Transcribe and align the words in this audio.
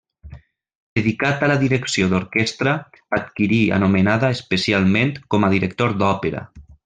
Dedicat 0.99 1.43
a 1.47 1.49
la 1.51 1.57
direcció 1.63 2.07
d'orquestra, 2.13 2.73
adquirí 3.19 3.61
anomenada 3.77 4.33
especialment 4.37 5.13
com 5.35 5.47
a 5.49 5.53
director 5.57 5.97
d'òpera. 6.03 6.43